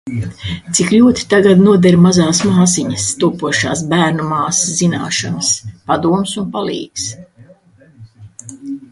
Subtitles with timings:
[0.75, 5.51] Cik ļoti tagad noder mazās māsiņas, topošās bērnu māsas zināšanas,
[5.91, 7.05] padoms un palīgs.